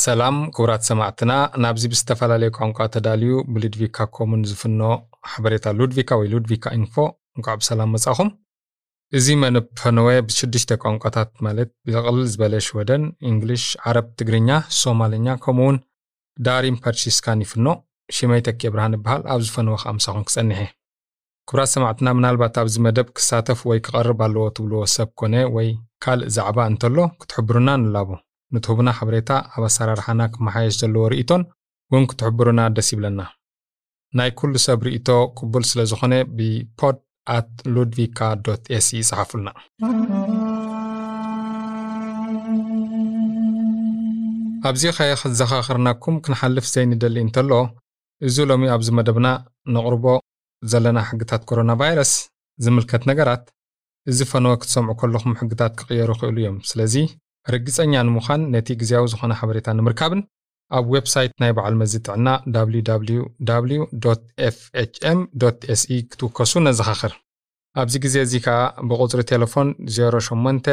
ሰላም 0.00 0.36
ክቡራት 0.54 0.82
ሰማዕትና 0.88 1.32
ናብዚ 1.62 1.84
ብዝተፈላለዩ 1.92 2.50
ቋንቋ 2.58 2.78
ተዳልዩ 2.94 3.32
ብሉድቪካ 3.54 4.06
ኮሙን 4.16 4.42
ዝፍኖ 4.50 4.82
ሓበሬታ 5.30 5.72
ሉድቪካ 5.78 6.18
ወይ 6.20 6.28
ሉድቪካ 6.34 6.72
ኢንፎ 6.78 6.94
እንኳዕ 7.38 7.54
ብሰላም 7.60 7.90
መጻኹም። 7.94 8.28
እዚ 9.12 9.26
መደብ 9.42 9.66
ፈነወ 9.80 10.08
ቋንቋታት 10.84 11.32
ማለት 11.46 11.70
ብቕልል 11.88 12.24
ዝበለ 12.32 12.54
ሽወደን 12.68 13.04
እንግሊሽ 13.30 13.64
ዓረብ 13.90 14.08
ትግርኛ 14.20 14.50
ሶማልኛ 14.80 15.36
ከምኡውን 15.44 15.78
ዳሪም 16.38 16.80
ፐርሺስካን 16.84 17.44
ይፍኖ። 17.46 17.66
ሽመይ 18.08 18.42
ተኪ 18.48 18.72
ብርሃን 18.74 18.96
ይበሃል። 18.98 19.22
ኣብ 19.34 19.42
ዝፈነወ 19.48 19.76
ከዓ 19.82 19.92
ምሳኹም 19.98 20.24
ክጸኒሐ 20.28 20.60
ክቡራት 21.48 21.70
ሰማዕትና 21.74 22.08
ምናልባት 22.16 22.56
ኣብዚ 22.62 22.76
መደብ 22.86 23.08
ክሳተፍ 23.18 23.60
ወይ 23.70 23.78
ክቐርብ 23.86 24.20
ኣለዎ 24.26 24.46
ትብልዎ 24.56 24.82
ሰብ 24.96 25.10
ኮነ 25.20 25.36
ወይ 25.56 25.68
ካልእ 26.04 26.32
ዛዕባ 26.36 26.58
እንተሎ 26.72 26.96
ክትሕብሩና 27.20 27.70
ንላቦ 27.84 28.10
ንትህቡና 28.54 28.90
ሓበሬታ 28.98 29.30
ኣብ 29.54 29.64
ኣሰራርሓና 29.68 30.22
ክመሓየሽ 30.34 30.76
ዘለዎ 30.80 31.04
ርእቶን 31.12 31.42
እውን 31.90 32.06
ክትሕብሩና 32.10 32.60
ደስ 32.76 32.88
ይብለና። 32.94 33.20
ናይ 34.18 34.30
ኩሉ 34.38 34.54
ሰብ 34.66 34.80
ርእቶ 34.88 35.08
ቅቡል 35.38 35.64
ስለ 35.70 35.80
ዝኾነ 35.90 36.14
ብፖድ 36.36 36.96
ኣት 37.36 37.52
ሉድቪካ 37.74 38.18
ኤሲ 38.78 38.88
ይፅሓፉልና 39.02 39.48
ኣብዚ 44.68 44.82
ኸየ 44.96 45.12
ክዘኻኽርናኩም 45.20 46.16
ክንሓልፍ 46.24 46.66
ዘይንደሊ 46.72 47.16
እንተሎ 47.26 47.52
እዚ 48.22 48.36
ሎሚ 48.50 48.64
ኣብዚ 48.74 48.88
መደብና 48.98 49.28
ነቕርቦ 49.74 50.04
ዘለና 50.62 50.98
ሕግታት 51.08 51.42
ኮሮና 51.48 51.72
ቫይረስ 51.80 52.12
ዝምልከት 52.64 53.02
ነገራት 53.10 53.44
እዚ 54.06 54.18
ፈነወ 54.32 54.52
ክትሰምዑ 54.62 54.94
ከለኹም 55.00 55.36
ሕግታት 55.40 55.72
ክቕየሩ 55.78 56.10
ይኽእሉ 56.16 56.36
እዮም። 56.42 56.58
ስለዚ 56.70 56.94
ርግፀኛ 57.54 57.94
ንምዃን 58.08 58.42
ነቲ 58.54 58.68
ግዜያዊ 58.80 59.04
ዝኾነ 59.12 59.32
ሓበሬታ 59.40 59.68
ንምርካብን 59.78 60.22
ኣብ 60.78 60.84
ዌብሳይት 60.94 61.32
ናይ 61.42 61.52
በዓል 61.56 61.74
መዚ 61.80 61.94
ጥዕና 62.06 62.28
www 62.56 63.22
fhm 64.56 65.20
se 65.82 65.96
ክትውከሱ 66.10 66.52
ነዘኻኽር። 66.66 67.12
ኣብዚ 67.80 67.94
ግዜ 68.04 68.16
እዚ 68.26 68.34
ከዓ 68.44 68.60
ብቁፅሪ 68.90 69.20
ቴሌፎን 69.30 69.68
08 69.96 70.68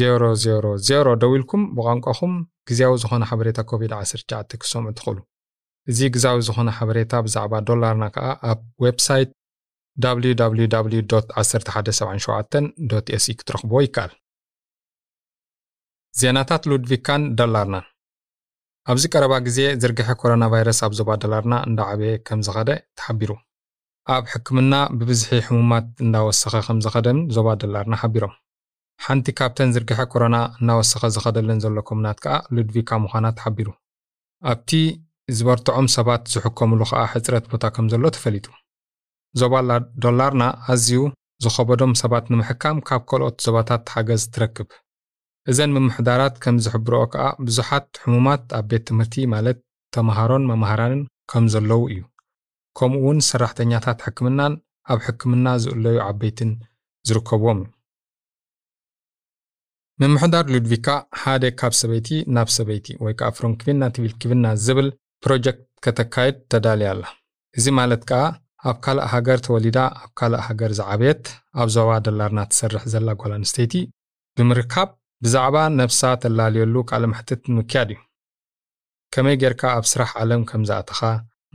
000 0.00 1.14
ደው 1.22 1.32
ኢልኩም 1.38 1.62
ብቋንቋኹም 1.76 2.34
ግዜያዊ 2.68 2.92
ዝኾነ 3.02 3.22
ሓበሬታ 3.30 3.60
ኮቪድ-19 3.70 4.58
ክሰምዑ 4.62 4.92
ትኽእሉ 4.98 5.18
እዚ 5.90 6.00
ግዛዊ 6.14 6.36
ዝኾነ 6.48 6.68
ሓበሬታ 6.78 7.12
ብዛዕባ 7.26 7.52
ዶላርና 7.68 8.04
ከዓ 8.14 8.26
ኣብ 8.50 8.60
ዌብሳይት 8.84 9.30
www 9.96 10.64
1177 11.36 13.18
se 13.24 13.32
ክትረኽብዎ 13.38 13.78
ይከኣል። 13.86 14.12
ዜናታት 16.14 16.62
ሉድቪካን 16.70 17.22
ደላርናን 17.38 17.86
ኣብዚ 18.86 19.04
ቀረባ 19.12 19.34
ግዜ 19.46 19.58
ዝርግሐ 19.82 20.08
ኮሮና 20.20 20.44
ቫይረስ 20.52 20.78
ኣብ 20.86 20.92
ዞባ 20.98 21.10
ደላርና 21.22 21.54
እንዳዓበየ 21.68 22.12
ከም 22.28 22.40
ዝኸደ 22.46 22.70
ተሓቢሩ። 22.98 23.30
ኣብ 24.06 24.24
ሕክምና 24.32 24.74
ብብዝሒ 24.98 25.30
ሕሙማት 25.46 25.86
እንዳወሰኸ 26.04 26.54
ከም 26.68 26.78
ዝኸደን 26.84 27.18
ዞባ 27.36 27.48
ደላርና 27.62 27.94
ሓቢሮም። 28.02 28.32
ሓንቲ 29.00 29.26
ካብተን 29.38 29.70
ዝርግሐ 29.74 30.00
ኮሮና 30.12 30.36
እናወሰኸ 30.60 31.02
ዝኸደለን 31.16 31.60
ዘሎ 31.64 31.76
ኮሙናት 31.88 32.18
ከዓ 32.24 32.34
ሉድቪካ 32.56 32.90
ምዃና 33.04 33.26
ተሓቢሩ። 33.38 33.68
ኣብቲ 34.42 34.70
ዝበርትዖም 35.38 35.86
ሰባት 35.96 36.22
ዝሕከምሉ 36.34 36.80
ከዓ 36.90 37.02
ሕፅረት 37.12 37.44
ቦታ 37.52 37.64
ከም 37.76 37.86
ዘሎ 37.92 38.04
ተፈሊጡ 38.16 38.46
ዞባ 39.40 39.54
ዶላርና 40.04 40.44
ኣዝዩ 40.72 41.00
ዝኸበዶም 41.44 41.92
ሰባት 42.02 42.24
ንምሕካም 42.32 42.78
ካብ 42.88 43.02
ካልኦት 43.10 43.36
ዞባታት 43.46 43.84
ሓገዝ 43.94 44.22
ትረክብ። 44.34 44.68
እዘን 45.50 45.70
ምምሕዳራት 45.76 46.34
ከም 46.42 46.56
ዝሕብርኦ 46.64 47.02
ከዓ 47.12 47.24
ብዙሓት 47.46 47.88
ሕሙማት 48.02 48.44
ኣብ 48.58 48.66
ቤት 48.70 48.84
ትምህርቲ 48.88 49.14
ማለት 49.34 49.58
ተምሃሮን 49.94 50.44
መምሃራንን 50.50 51.02
ከም 51.30 51.44
ዘለዉ 51.54 51.80
እዩ። 51.92 52.00
ከምኡ 52.78 53.00
እውን 53.04 53.18
ሰራሕተኛታት 53.30 53.98
ሕክምናን 54.06 54.54
ኣብ 54.92 55.00
ሕክምና 55.06 55.46
ዝእለዩ 55.64 55.96
ዓበይትን 56.08 56.50
ዝርከብዎም 57.08 57.60
እዩ። 57.64 57.70
ምምሕዳር 60.02 60.44
ሉድቪካ 60.52 60.88
ሓደ 61.22 61.44
ካብ 61.60 61.72
ሰበይቲ 61.80 62.08
ናብ 62.36 62.48
ሰበይቲ 62.56 62.86
ወይ 63.04 63.14
ከዓ 63.18 63.28
från 63.36 63.52
kvinna 63.60 63.82
till 63.96 64.12
kvinna 64.22 64.46
ዝብል 64.64 64.88
ፕሮጀክት 65.24 65.62
ከተካይድ 65.84 66.36
ተዳልያ 66.52 66.88
ኣላ። 66.94 67.04
እዚ 67.58 67.66
ማለት 67.80 68.02
ከዓ 68.10 68.22
ኣብ 68.70 68.76
ካልእ 68.84 69.06
ሃገር 69.12 69.38
ተወሊዳ 69.46 69.78
ኣብ 70.02 70.10
ካልእ 70.18 70.42
ሃገር 70.46 70.72
ዝዓበየት 70.78 71.24
ኣብ 71.60 71.68
ዞባ 71.76 71.90
ደላርና 72.06 72.40
ትሰርሕ 72.50 72.84
ዘላ 72.92 73.08
ጓል 73.20 73.32
ኣንስተይቲ 73.38 73.74
ብምርካብ 74.36 74.90
ብዛዕባ 75.24 75.56
ነብሳ 75.78 76.00
ተላልየሉ 76.22 76.74
ቃለ 76.90 77.02
ምሕትት 77.12 77.42
ንምክያድ 77.50 77.90
እዩ። 77.94 77.98
ከመይ 79.14 79.36
ጌርካ 79.42 79.62
ኣብ 79.78 79.84
ስራሕ 79.92 80.10
ዓለም 80.22 80.42
ከም 80.50 80.62
ዝኣተኻ 80.68 81.00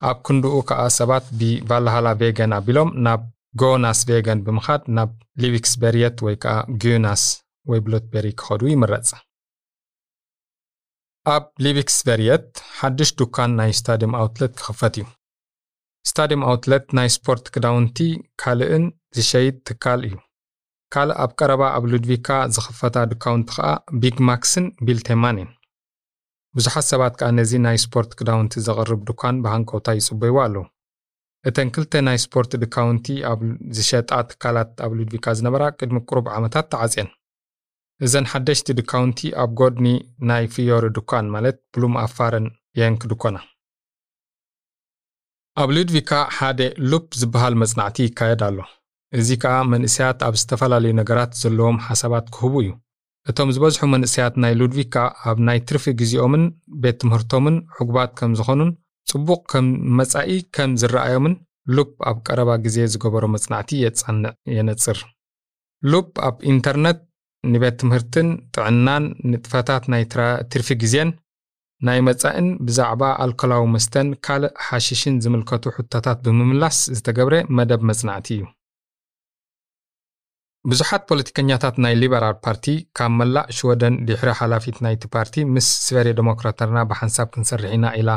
ኣብ 0.02 0.18
ክንድኡ 0.28 0.56
ከዓ 0.70 0.81
ሰባት 1.00 1.25
ብቫልሃላ 1.40 2.08
ቬገን 2.22 2.54
ኣቢሎም 2.60 2.90
ናብ 3.06 3.22
ጎናስ 3.62 4.00
ቬገን 4.09 4.40
ብምኻድ 4.46 4.84
ናብ 4.97 5.09
ሊቪክስበሪየት 5.41 6.18
ወይ 6.25 6.36
ከዓ 6.44 6.56
ጊዩናስ 6.81 7.24
ወይ 7.72 7.80
ብሎትቤሪ 7.86 8.28
ክኸዱ 8.40 8.62
ይምረጽ 8.72 9.09
ኣብ 11.34 11.44
ሊቪክስበሪየት 11.66 12.47
ሓድሽ 12.78 13.09
ዱካን 13.19 13.52
ናይ 13.59 13.72
ስታድየም 13.80 14.16
ኣውትለት 14.22 14.53
ክኽፈት 14.59 14.96
እዩ። 15.02 15.06
ስታድየም 16.06 16.42
ኣውትለት 16.50 16.86
ናይ 16.97 17.09
ስፖርት 17.16 17.46
ክዳውንቲ 17.53 17.97
ካልእን 18.42 18.86
ዝሸይድ 19.18 19.58
ትካል 19.68 20.02
እዩ። 20.08 20.16
ካልእ 20.94 21.18
ኣብ 21.24 21.31
ቀረባ 21.39 21.62
ኣብ 21.75 21.83
ሉድቪካ 21.92 22.30
ዝኽፈታ 22.56 22.95
ዱካውንቲ 23.12 23.50
ከዓ 23.57 23.69
ቢግማክስን 24.01 24.66
ቢልቴማን 24.88 25.38
እየን። 25.42 25.51
ብዙሓት 26.56 26.86
ሰባት 26.92 27.13
ከዓ 27.19 27.30
ነዚ 27.38 27.51
ናይ 27.68 27.77
ስፖርት 27.86 28.12
ክዳውንቲ 28.19 28.54
ዘቕርብ 28.68 29.01
ዱካን 29.10 29.38
ብሃንቀውታ 29.45 29.95
ይጽበይዎ 30.00 30.38
ኣለዉ 30.45 30.66
እተን 31.50 31.69
ክልተ 31.75 32.01
ናይ 32.07 32.18
ስፖርት 32.25 32.51
ድካውንቲ 32.63 33.07
ዝሸጣ 33.78 34.12
ትካላት 34.30 34.72
ኣብ 34.86 34.92
ሉድቪካ 35.00 35.34
ዝነበራ 35.40 35.63
ቅድሚ 35.80 35.98
ቁሩብ 36.10 36.28
ዓመታት 36.38 36.68
ተዓፅየን። 36.74 37.10
እዘን 38.01 38.28
ሓደሽቲ 38.31 38.68
ድካውንቲ 38.80 39.19
ኣብ 39.42 39.50
ጎድኒ 39.60 39.88
ናይ 40.30 40.45
ፍዮሪ 40.54 40.86
ድኳን 40.98 41.25
ማለት 41.36 41.57
ብሉም 41.75 41.95
ኣፋርን 42.04 42.48
የንክ 42.80 43.04
ድኮና 43.12 43.38
ኣብ 45.62 45.69
ሉድቪካ 45.75 46.12
ሓደ 46.38 46.62
ሉፕ 46.92 47.07
ዝበሃል 47.22 47.56
መጽናዕቲ 47.63 47.98
ይካየድ 48.07 48.42
ኣሎ። 48.48 48.57
እዚ 49.19 49.30
ከዓ 49.42 49.56
መንእስያት 49.74 50.19
ኣብ 50.28 50.36
ዝተፈላለዩ 50.42 50.94
ነገራት 51.01 51.31
ዘለዎም 51.42 51.78
ሓሳባት 51.88 52.25
ክህቡ 52.36 52.54
እዩ። 52.63 52.69
እቶም 53.31 53.50
ዝበዝሑ 53.56 53.81
መንእስያት 53.94 54.36
ናይ 54.44 54.54
ሉድቪካ 54.60 54.96
ኣብ 55.30 55.38
ናይ 55.48 55.60
ትርፊ 55.68 55.86
ግዜኦምን 56.00 56.44
ቤት 56.84 56.98
ትምህርቶምን 57.01 57.57
ሕጉባት 57.75 58.12
ከም 58.19 58.31
ዝኾኑን 58.39 58.72
ጽቡቕ 59.07 59.41
ከም 59.51 59.67
መጻኢ 60.00 60.29
ከም 60.55 60.71
ዝረኣዮምን 60.81 61.33
ሉፕ 61.75 61.91
ኣብ 62.09 62.17
ቀረባ 62.27 62.51
ግዜ 62.65 62.77
ዝገበሮ 62.94 63.25
መጽናዕቲ 63.35 63.69
የጻንዕ 63.83 64.31
የነጽር። 64.55 64.97
ሉፕ 65.83 66.11
ኣብ 66.27 66.38
ኢንተርነት 66.51 67.00
ንቤት 67.44 67.75
ትምህርትን 67.81 68.27
ጥዕናን 68.55 69.05
ንጥፈታት 69.31 69.83
ናይ 69.94 70.03
ትርፊ 70.51 70.69
ግዜን 70.83 71.09
ናይ 71.81 72.00
መጻኢን 72.07 72.50
ብዛዕባ 72.67 73.03
ኣልኮላዊ 73.23 73.63
መስተን 73.75 74.09
ካልእ 74.25 74.53
ሓሽሽን 74.67 75.15
ዝምልከቱ 75.23 75.73
ሕቶታት 75.77 76.19
ብምምላስ 76.25 76.77
ዝተገብረ 76.97 77.35
መደብ 77.57 77.81
መጽናዕቲ 77.89 78.27
እዩ። 78.35 78.44
ብዙሓት 80.65 81.03
ፖለቲከኛታት 81.09 81.75
ናይ 81.83 81.94
ሊበራል 82.01 82.35
ፓርቲ 82.45 82.65
ካብ 82.97 83.11
መላእ 83.19 83.50
ሽወደን 83.57 83.95
ድሕሪ 84.07 84.29
ሓላፊት 84.39 84.77
ናይቲ 84.85 85.03
ፓርቲ 85.15 85.44
ምስ 85.55 85.67
ስቨሬ 85.85 86.07
ዴሞክራተርና 86.19 86.79
ብሓንሳብ 86.91 87.27
ክንሰርሕ 87.33 87.73
ኢና 87.77 87.85
ኢላ 88.01 88.11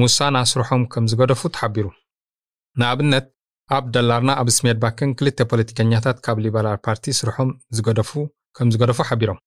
ሙሳና 0.00 0.36
ስርሖም 0.50 0.82
ከም 0.92 1.04
ዝገደፉ 1.10 1.42
ተሓቢሩ። 1.56 1.86
ንኣብነት 2.76 3.26
ኣብ 3.68 3.84
ደላርና 3.94 4.30
ኣብ 4.40 4.48
ስሜድ 4.56 4.78
ባክን 4.82 5.10
ክልተ 5.18 5.38
ፖለቲከኛታት 5.50 6.18
ካብ 6.24 6.38
ሊበራል 6.44 6.78
ፓርቲ 6.86 7.14
ስርሖም 7.20 7.50
ዝገደፉ 7.76 8.10
ከም 8.58 8.68
ዝገደፉ 8.74 8.98
ሓቢሮም። 9.08 9.38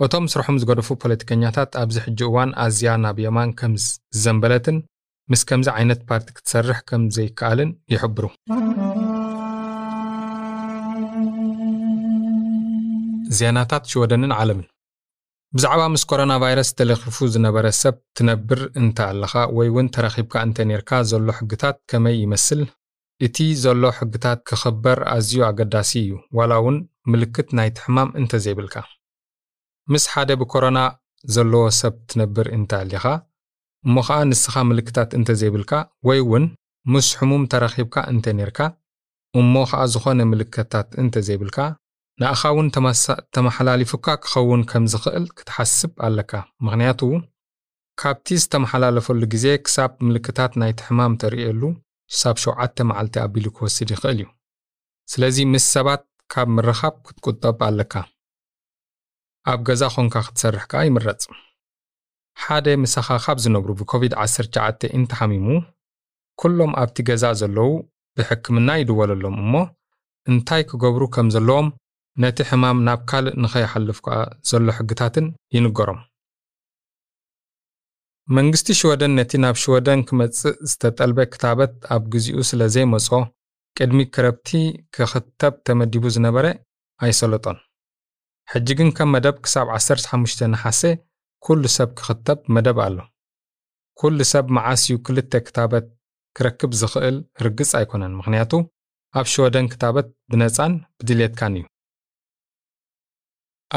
እቶም 0.00 0.24
ስርሖም 0.32 0.56
ዝገደፉ 0.62 0.88
ፖለቲከኛታት 1.02 1.72
ኣብዚ 1.82 1.96
ሕጂ 2.06 2.20
እዋን 2.28 2.50
ኣዝያ 2.64 2.92
ናብ 3.04 3.18
የማን 3.24 3.50
ከም 3.60 3.72
ዝዘንበለትን 3.84 4.78
ምስ 5.28 5.42
ከምዚ 5.48 5.68
ዓይነት 5.78 6.00
ፓርቲ 6.08 6.28
ክትሰርሕ 6.36 6.78
ከም 6.88 7.02
ዘይከኣልን 7.16 7.70
ይሕብሩ። 7.94 8.24
ዜናታት 13.38 13.84
ሽወደንን 13.92 14.32
ዓለምን 14.38 14.66
ብዛዕባ 15.56 15.80
ምስ 15.92 16.02
ኮሮና 16.10 16.32
ቫይረስ 16.42 16.68
ተለኺፉ 16.78 17.16
ዝነበረ 17.32 17.66
ሰብ 17.80 17.96
ትነብር 18.16 18.60
እንተ 18.80 18.98
ኣለኻ 19.08 19.32
ወይ 19.56 19.66
እውን 19.70 19.88
ተረኺብካ 19.94 20.34
እንተ 20.46 20.64
ነርካ 20.70 20.90
ዘሎ 21.10 21.26
ሕግታት 21.38 21.76
ከመይ 21.90 22.16
ይመስል? 22.22 22.60
እቲ 23.26 23.36
ዘሎ 23.62 23.82
ሕግታት 23.98 24.38
ክኽበር 24.48 24.98
ኣዝዩ 25.14 25.40
ኣገዳሲ 25.48 25.90
እዩ። 26.04 26.12
ዋላ 26.38 26.52
እውን 26.60 26.76
ምልክት 27.12 27.48
ናይቲ 27.58 27.76
ሕማም 27.84 28.10
እንተዘይብልካ። 28.20 28.76
ምስ 29.92 30.06
ሓደ 30.12 30.30
ብኮሮና 30.42 30.78
ዘለዎ 31.34 31.64
ሰብ 31.80 31.94
ትነብር 32.12 32.48
እንተ 32.58 32.72
ኣሊኻ 32.82 33.04
እሞ 33.84 33.96
ከዓ 34.08 34.18
ንስኻ 34.30 34.54
ምልክታት 34.70 35.10
እንተዘይብልካ 35.18 35.72
ወይ 36.08 36.20
እውን 36.24 36.46
ምስ 36.94 37.08
ሕሙም 37.20 37.44
ተረኺብካ 37.52 37.96
እንተ 38.14 38.26
ነርካ 38.40 38.58
እሞ 39.40 39.54
ከዓ 39.70 39.82
ዝኾነ 39.92 40.20
ምልክታት 40.32 40.88
እንተዘይብልካ 41.04 41.58
ንኣኻ 42.22 42.42
እውን 42.54 42.68
ተመሓላሊፉካ 43.36 44.06
ክኸውን 44.24 44.62
ከም 44.70 44.84
ዝኽእል 44.92 45.24
ክትሓስብ 45.38 45.92
ኣለካ። 46.06 46.32
ምክንያቱ 46.66 47.00
ካብቲ 48.00 48.26
ዝተመሓላለፈሉ 48.42 49.20
ግዜ 49.32 49.46
ክሳብ 49.64 49.92
ምልክታት 50.06 50.52
ናይቲ 50.62 50.78
ሕማም 50.88 51.14
ተርእየሉ 51.22 51.62
ክሳብ 52.12 52.36
ሸውዓተ 52.44 52.76
መዓልቲ 52.90 53.14
ኣቢሉ 53.24 53.46
ክወስድ 53.56 53.88
ይኽእል 53.94 54.20
እዩ። 54.22 54.28
ስለዚ 55.12 55.36
ምስ 55.52 55.66
ሰባት 55.74 56.02
ካብ 56.32 56.48
ምርኻብ 56.56 56.94
ክትቁጠብ 57.06 57.58
ኣለካ። 57.68 57.94
ኣብ 59.52 59.60
ገዛ 59.68 59.82
ኾንካ 59.94 60.14
ክትሰርሕ 60.26 60.64
ከዓ 60.70 60.82
ይምረፅ። 60.88 61.22
ሓደ 62.44 62.66
ምሳኻ 62.82 63.08
ካብ 63.24 63.38
ዝነብሩ 63.44 63.70
ብኮቪድ-19 63.80 64.84
እንተሓሚሙ 64.98 65.46
ኩሎም 66.40 66.72
ኣብቲ 66.82 66.96
ገዛ 67.08 67.24
ዘለዉ 67.40 67.70
ብሕክምና 68.16 68.68
ይድወለሎም 68.80 69.36
እሞ 69.44 69.54
እንታይ 70.30 70.62
ክገብሩ 70.70 71.02
ከም 71.14 71.28
ዘለዎም 71.34 71.68
ነቲ 72.16 72.38
ሕማም 72.48 72.78
ናብ 72.86 73.00
ካልእ 73.10 73.36
ንኸይሓልፍ 73.42 73.98
ከዓ 74.06 74.16
ዘሎ 74.48 74.66
ሕግታትን 74.78 75.26
ይንገሮም። 75.54 76.00
መንግስቲ 78.28 78.68
ሽወደን 78.80 79.12
ነቲ 79.18 79.32
ናብ 79.44 79.56
ሽወደን 79.62 80.00
ክመጽእ 80.08 80.56
ዝተጠልበ 80.70 81.18
ክታበት 81.32 81.72
ኣብ 81.94 82.02
ግዜኡ 82.12 82.36
ስለ 82.50 82.60
ዘይመጾ 82.74 83.08
ቅድሚ 83.76 83.98
ክረብቲ 84.14 84.50
ክኽተብ 84.94 85.54
ተመዲቡ 85.66 86.04
ዝነበረ 86.16 86.46
ኣይሰለጦን። 87.00 87.58
ሕጂ 88.48 88.68
ግን 88.78 88.88
ከም 88.96 89.10
መደብ 89.14 89.36
ክሳብ 89.44 89.66
15 89.78 90.44
ነሓሴ 90.54 90.82
ኩሉ 91.42 91.62
ሰብ 91.76 91.90
ክኽተብ 91.98 92.38
መደብ 92.54 92.78
ኣሎ። 92.86 92.98
ኩሉ 93.98 94.18
ሰብ 94.32 94.46
መዓስ 94.56 94.82
እዩ 94.88 94.96
ክልተ 95.06 95.32
ክታበት 95.46 95.86
ክረክብ 96.36 96.70
ዝኽእል 96.80 97.16
ርግጽ 97.44 97.70
ኣይኮነን። 97.80 98.16
ምክንያቱ 98.20 98.52
ኣብ 99.14 99.26
ሽወደን 99.32 99.66
ክታበት 99.72 100.06
ብነፃን 100.30 100.72
ብድሌትካን 100.98 101.54
እዩ 101.58 101.64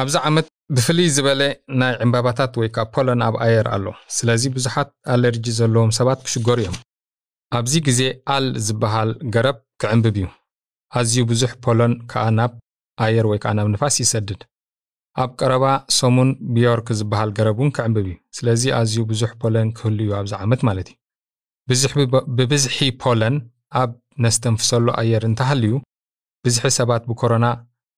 ኣብዚ 0.02 0.16
ዓመት 0.28 0.48
ብፍልይ 0.76 1.08
ዝበለ 1.16 1.42
ናይ 1.80 1.94
ዕምባባታት 2.06 2.54
ወይ 2.60 2.70
ከዓ 2.76 2.84
ፖለን 2.96 3.20
ኣብ 3.28 3.36
ኣየር 3.46 3.68
ኣሎ። 3.76 3.86
ስለዚ 4.16 4.44
ብዙሓት 4.56 4.90
ኣለርጂ 5.14 5.46
ዘለዎም 5.60 5.92
ሰባት 5.98 6.20
ክሽገሩ 6.26 6.58
እዮም። 6.64 6.78
ኣብዚ 7.58 7.74
ግዜ 7.88 8.02
ኣል 8.36 8.46
ዝበሃል 8.68 9.12
ገረብ 9.34 9.58
ክዕምብብ 9.82 10.16
እዩ። 10.22 10.28
ኣዝዩ 11.00 11.22
ብዙሕ 11.32 11.52
ፖሎን 11.66 11.94
ከዓ 12.12 12.24
ናብ 12.38 12.52
ኣየር 13.06 13.26
ወይ 13.32 13.40
ከዓ 13.44 13.52
ናብ 13.58 13.68
ንፋስ 13.74 13.96
ይሰድድ። 14.04 14.42
ኣብ 15.24 15.30
ቀረባ 15.40 15.66
ሰሙን 16.00 16.30
ቢዮርክ 16.56 16.88
ዝበሃል 17.00 17.30
ገረብ 17.38 17.58
እውን 17.60 17.72
ክዕምብብ 17.78 18.06
እዩ። 18.12 18.16
ስለዚ 18.38 18.64
ኣዝዩ 18.80 19.02
ብዙሕ 19.12 19.32
ፖለን 19.44 19.70
ክህሉ 19.78 20.00
እዩ 20.06 20.12
ኣብዚ 20.20 20.34
ዓመት 20.44 20.62
ማለት 20.70 20.88
እዩ። 20.92 20.98
ብብዝሒ 22.38 22.78
ፖለን 23.04 23.36
ኣብ 23.82 23.92
ነስተንፍሰሉ 24.24 24.88
ኣየር 25.02 25.24
እንተሃልዩ 25.30 25.74
ብዝሒ 26.46 26.70
ሰባት 26.80 27.04
ብኮሮና 27.12 27.46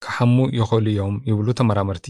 ክሓሙ 0.04 0.38
ይኽእሉ 0.60 0.86
እዮም 0.94 1.16
ይብሉ 1.30 1.48
ተመራመርቲ። 1.60 2.08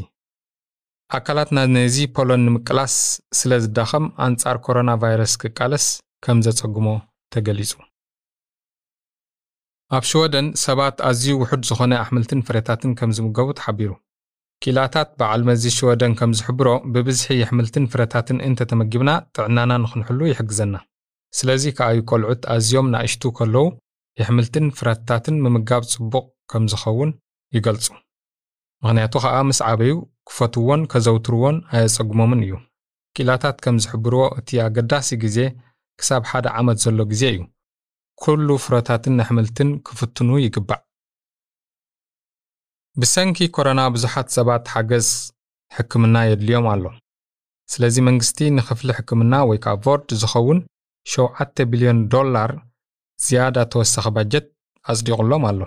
ኣካላትና 1.17 1.59
ነዚ 1.75 1.97
ፖሎን 2.15 2.41
ንምቅላስ 2.47 2.95
ስለ 3.39 3.51
ዝዳኸም 3.65 4.05
ኣንጻር 4.25 4.57
ኮሮና 4.65 4.91
ቫይረስ 5.03 5.33
ክቃለስ 5.41 5.85
ከም 6.25 6.39
ዘጸግሞ 6.47 6.87
ተገሊጹ። 7.33 7.71
ኣብ 9.97 10.03
ሽወደን 10.09 10.47
ሰባት 10.63 10.97
ኣዝዩ 11.09 11.33
ውሑድ 11.41 11.61
ዝኾነ 11.69 11.93
ኣሕምልትን 12.03 12.41
ፍረታትን 12.47 12.91
ከም 12.99 13.11
ዝምገቡ 13.17 13.47
ተሓቢሩ። 13.59 13.91
ኪላታት 14.63 15.09
በዓል 15.19 15.41
መዚ 15.49 15.63
ሽወደን 15.77 16.13
ከም 16.19 16.31
ዝሕብሮ 16.39 16.69
ብብዝሒ 16.93 17.35
ኣሕምልትን 17.45 17.85
ፍረታትን 17.93 18.37
እንተተመጊብና 18.47 19.11
ጥዕናና 19.35 19.71
ንኽንሕሉ 19.83 20.19
ይሕግዘና። 20.31 20.75
ስለዚ 21.37 21.63
ከኣዩ 21.77 21.99
ቆልዑት 22.11 22.43
ኣዝዮም 22.55 22.89
ናእሽቱ 22.93 23.31
ከለዉ 23.37 23.65
የሕምልትን 24.21 24.67
ፍረታትን 24.79 25.35
ምምጋብ 25.45 25.83
ጽቡቕ 25.93 26.25
ከም 26.51 26.65
ዝኸውን 26.73 27.11
ይገልጹ። 27.53 27.88
ምክንያቱ 28.83 29.13
ከዓ 29.23 29.35
ምስ 29.49 29.59
ዓበዩ 29.69 29.94
ክፈትዎን 30.29 30.81
ከዘውትርዎን 30.91 31.57
ኣየጸግሞምን 31.75 32.41
እዩ። 32.45 32.53
ኪላታት 33.15 33.57
ከም 33.63 33.75
ዝሕብርዎ 33.83 34.23
እቲ 34.39 34.49
ኣገዳሲ 34.65 35.09
ግዜ 35.23 35.38
ክሳብ 35.99 36.23
ሓደ 36.31 36.45
ዓመት 36.59 36.77
ዘሎ 36.83 36.99
ግዜ 37.11 37.23
እዩ። 37.33 37.39
ኩሉ 38.21 38.47
ፍረታትን 38.65 39.15
ኣሕምልትን 39.23 39.69
ክፍትኑ 39.88 40.29
ይግባእ። 40.45 40.81
ብሰንኪ 42.95 43.38
ኮሮና 43.55 43.81
ብዙሓት 43.95 44.27
ሰባት 44.37 44.63
ሓገዝ 44.73 45.07
ሕክምና 45.71 46.16
የድልዮም 46.27 46.68
ኣሎ። 46.73 46.83
ስለዚ 47.69 47.95
መንግስቲ 48.07 48.37
ንክፍሊ 48.57 48.89
ሕክምና 48.97 49.33
ወይ 49.49 49.57
ከዓ 49.63 49.73
ቮርድ 49.85 50.09
ዝኸውን 50.21 50.59
7 51.06 51.63
ቢልዮን 51.71 51.99
ዶላር 52.13 52.51
ዝያዳ 53.19 53.57
ተወሳኺ 53.73 54.07
ባጀት 54.16 54.45
ኣጽዲቑሎም 54.85 55.44
ኣሎ 55.49 55.59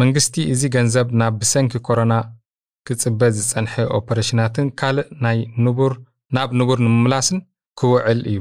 መንግስቲ 0.00 0.34
እዚ 0.52 0.62
ገንዘብ 0.74 1.08
ናብ 1.20 1.34
ብሰንኪ 1.40 1.72
ኮሮና 1.86 2.14
ክጽበ 2.86 3.20
ዝጸንሐ 3.36 3.74
ኦፐሬሽናትን 3.96 4.68
ካልእ 4.80 5.08
ናይ 5.24 5.38
ንቡር 5.64 5.92
ናብ 6.36 6.50
ንቡር 6.58 6.78
ንምምላስን 6.84 7.38
ክውዕል 7.78 8.20
እዩ። 8.30 8.38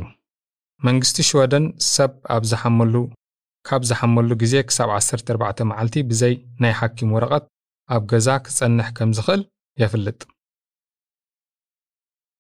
መንግስቲ 0.82 1.18
ሽወደን 1.30 1.66
ሰብ 1.94 2.14
ኣብ 2.36 2.44
ዝሓመሉ 2.52 2.94
ካብ 3.68 3.82
ዝሓመሉ 3.90 4.30
ግዜ 4.44 4.54
ክሳብ 4.70 4.90
14 5.00 5.66
መዓልቲ 5.72 5.96
ብዘይ 6.12 6.36
ናይ 6.64 6.74
ሓኪም 6.80 7.12
ወረቐት 7.16 7.46
ኣብ 7.90 8.04
ገዛ 8.14 8.30
ክጸንሕ 8.46 8.88
ከም 9.00 9.12
ዝኽእል 9.18 9.44
የፍልጥ 9.82 10.20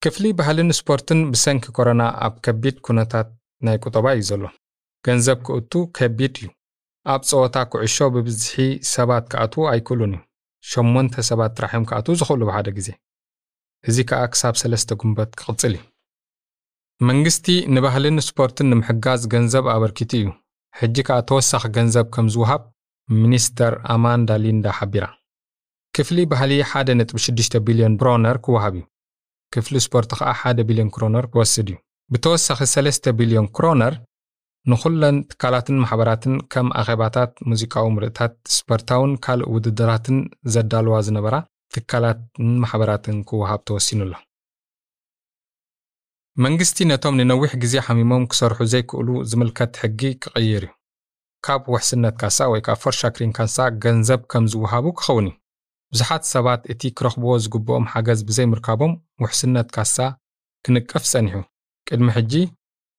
ክፍሊ 0.03 0.25
ባህልን 0.39 0.71
ስፖርትን 0.79 1.19
ብሰንኪ 1.33 1.65
ኮሮና 1.77 2.03
ኣብ 2.27 2.35
ከቢድ 2.45 2.77
ኩነታት 2.87 3.27
ናይ 3.65 3.77
ቁጠባ 3.85 4.05
እዩ 4.15 4.23
ዘሎ። 4.31 4.43
ገንዘብ 5.05 5.37
ክእቱ 5.47 5.73
ከቢድ 5.97 6.35
እዩ 6.41 6.47
ኣብ 7.05 7.21
ፀወታ 7.29 7.57
ኩዕሾ 7.71 7.97
ብብዝሒ 8.13 8.55
ሰባት 8.93 9.25
ክኣትዉ 9.31 9.63
ኣይክእሉን 9.71 10.13
እዩ። 10.17 10.21
ሸሞንተ 10.71 11.13
ሰባት 11.29 11.51
ጥራሕዮም 11.57 11.85
ክኣትዉ 11.89 12.13
ዝኽእሉ 12.19 12.41
ብሓደ 12.49 12.67
ግዜ 12.77 12.89
እዚ 13.89 13.97
ከዓ 14.09 14.21
ክሳብ 14.33 14.55
ሰለስተ 14.61 14.89
ጉንበት 15.01 15.31
ክቕፅል 15.39 15.73
እዩ። 15.77 15.83
መንግስቲ 17.09 17.45
ንባህልን 17.75 18.17
ስፖርትን 18.27 18.67
ንምሕጋዝ 18.71 19.21
ገንዘብ 19.33 19.65
ኣበርኪቱ 19.75 20.11
እዩ። 20.19 20.27
ሕጂ 20.79 20.95
ከዓ 21.07 21.17
ተወሳኺ 21.29 21.63
ገንዘብ 21.77 22.05
ከም 22.15 22.27
ዝውሃብ 22.33 22.61
ሚኒስተር 23.09 23.73
ኣማንዳ 23.93 24.29
ሊንዳ 24.43 24.65
ሓቢራ። 24.79 25.05
ክፍሊ 25.95 26.17
ባህሊ 26.31 26.51
1.6 26.73 27.57
ቢልዮን 27.67 27.95
ክሮነር 28.01 28.37
ክወሃብ 28.45 28.75
እዩ። 28.79 28.83
ክፍሊ 29.53 29.75
ስፖርቲ 29.85 30.11
ከዓ 30.19 30.29
1 30.51 30.61
ቢልዮን 30.67 30.91
ክሮነር 30.95 31.25
ክወስድ 31.33 31.67
እዩ። 31.71 31.77
ብተወሳኺ 32.13 32.59
3 32.75 33.09
ቢልዮን 33.19 33.47
ክሮነር 33.57 33.93
ንኹለን 34.69 35.15
ትካላትን 35.29 35.77
ማሕበራትን 35.83 36.33
ከም 36.53 36.67
ኣኼባታት 36.81 37.31
ሙዚቃዊ 37.51 37.85
ምርኢታት 37.95 38.33
ስፖርታውን 38.55 39.13
ካልእ 39.25 39.49
ውድድራትን 39.53 40.17
ዘዳልዋ 40.55 40.97
ዝነበራ 41.07 41.35
ትካላትን 41.75 42.49
ማሕበራትን 42.63 43.17
ክወሃብ 43.29 43.61
ተወሲኑ 43.69 44.01
ኣሎ 44.07 44.13
መንግስቲ 46.37 46.77
ነቶም 46.89 47.17
ንነዊሕ 47.19 47.51
ግዜ 47.63 47.73
ሓሚሞም 47.85 48.27
ክሰርሑ 48.31 48.59
ዘይክእሉ 48.73 49.09
ዝምልከት 49.29 49.73
ሕጊ 49.81 50.01
ክቕይር 50.23 50.63
እዩ። 50.67 50.71
ካብ 51.45 51.63
ውሕስነት 51.73 52.15
ካሳ 52.21 52.37
ወይ 52.51 52.61
ካብ 52.67 52.77
ፎርሻክሪን 52.83 53.31
ካሳ 53.37 53.57
ገንዘብ 53.83 54.21
ከም 54.31 54.45
ዝወሃቡ 54.53 54.85
ክኸውን 54.99 55.27
እዩ። 55.29 55.35
ብዙሓት 55.93 56.23
ሰባት 56.33 56.61
እቲ 56.73 56.81
ክረኽብዎ 56.97 57.33
ዝግብኦም 57.45 57.85
ሓገዝ 57.93 58.19
ብዘይምርካቦም 58.27 58.93
ውሕስነት 59.23 59.67
ካሳ 59.75 59.97
ክንቀፍ 60.65 61.03
ጸኒሑ። 61.11 61.35
ቅድሚ 61.87 62.07
ሕጂ 62.17 62.33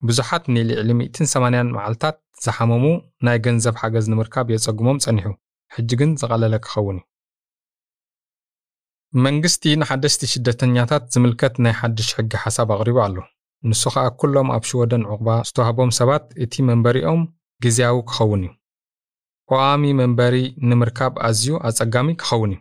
ብዙሓት 0.08 0.44
ንልዕሊ 0.54 0.90
180 1.00 1.72
መዓልትታት 1.76 2.16
ዝሓመሙ 2.44 2.84
ናይ 3.26 3.38
ገንዘብ 3.46 3.74
ሓገዝ 3.82 4.06
ንምርካብ 4.12 4.46
የጸግሞም 4.54 5.00
ጸኒሑ 5.04 5.26
ሕጂ 5.74 5.90
ግን 6.00 6.10
ዝቐለለ 6.20 6.54
ክኸውን 6.64 6.98
እዩ። 7.00 7.04
መንግስቲ 9.26 9.62
ንሓደስቲ 9.80 10.22
ስደተኛታት 10.34 11.04
ዝምልከት 11.14 11.54
ናይ 11.64 11.74
ሓድሽ 11.80 12.08
ሕጊ 12.18 12.32
ሓሳብ 12.44 12.68
ኣቕሪቡ 12.76 12.98
ኣሎ። 13.06 13.16
ንሱ 13.70 13.82
ከዓ 13.94 14.04
ኩሎም 14.20 14.48
ኣብ 14.56 14.64
ሽወደን 14.68 15.02
ዕቑባ 15.12 15.28
ዝተዋህቦም 15.48 15.90
ሰባት 15.98 16.24
እቲ 16.44 16.54
መንበሪኦም 16.68 17.22
ግዝያዊ 17.64 17.96
ክኸውን 18.10 18.42
እዩ። 18.46 18.52
ቋሚ 19.50 19.82
መንበሪ 20.00 20.36
ንምርካብ 20.68 21.14
ኣዝዩ 21.28 21.54
ኣጸጋሚ 21.68 22.08
ክኸውን 22.22 22.52
እዩ። 22.54 22.60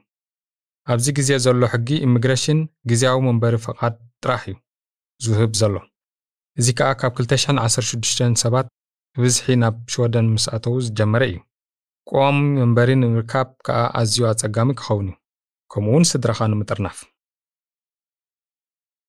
ኣብዚ 0.93 1.07
ግዜ 1.19 1.29
ዘሎ 1.45 1.61
ሕጊ 1.73 1.89
ኢሚግሬሽን 2.07 2.59
ግዝያዊ 2.91 3.17
መንበሪ 3.29 3.55
ፈቓድ 3.65 3.95
ጥራሕ 4.23 4.43
እዩ። 4.51 4.57
ዝውህብ 5.23 5.51
ዘሎ 5.61 5.73
እዚ 6.59 6.67
ከዓ 6.79 6.89
ካብ 7.01 7.11
216 7.21 8.41
ሰባት 8.43 8.67
ብብዝሒ 9.15 9.45
ናብ 9.61 9.75
ሽወደን 9.93 10.27
ምስ 10.33 10.45
ኣተዉ 10.55 10.75
ዝጀመረ 10.85 11.23
እዩ። 11.29 11.37
ቋሚ 12.09 12.37
መንበሪ 12.57 12.89
ንምርካብ 13.01 13.49
ከዓ 13.65 13.79
ኣዝዩ 13.99 14.23
ኣጸጋሚ 14.31 14.69
ክኸውን 14.79 15.07
እዩ። 15.11 15.15
ከምኡ 15.71 15.91
እውን 15.93 16.05
ስድራኻ 16.11 16.39
ንምጥርናፍ። 16.51 16.97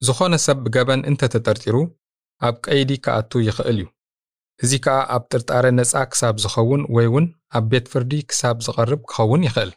ዝኾነ 0.07 0.35
ሰብ 0.47 0.59
ብገበን 0.65 1.01
እንተተጠርጢሩ 1.11 1.77
ኣብ 2.47 2.55
ቀይዲ 2.67 2.91
ከኣቱ 3.05 3.33
ይኽእል 3.49 3.79
እዩ። 3.83 3.89
እዚ 4.65 4.73
ከዓ 4.85 4.97
ኣብ 5.15 5.23
ጥርጣረ 5.33 5.65
ነፃ 5.79 5.93
ክሳብ 6.13 6.35
ዝኸውን 6.45 6.83
ወይ 6.95 7.07
እውን 7.11 7.27
ኣብ 7.57 7.65
ቤት 7.71 7.87
ፍርዲ 7.93 8.13
ክሳብ 8.31 8.57
ዝቐርብ 8.67 9.01
ክኸውን 9.11 9.45
ይኽእል። 9.49 9.71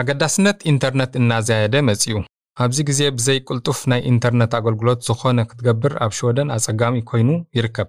ኣገዳስነት 0.00 0.58
ኢንተርነት 0.70 1.12
እናዘያየደ 1.20 1.76
መጺኡ 1.88 2.16
ኣብዚ 2.64 2.78
ግዜ 2.88 3.00
ብዘይ 3.16 3.38
ቅልጡፍ 3.48 3.78
ናይ 3.90 4.00
ኢንተርነት 4.10 4.52
ኣገልግሎት 4.58 5.00
ዝኾነ 5.06 5.38
ክትገብር 5.48 5.94
ኣብ 6.04 6.12
ሽወደን 6.18 6.48
ኣጸጋሚ 6.54 6.94
ኮይኑ 7.10 7.30
ይርከብ። 7.56 7.88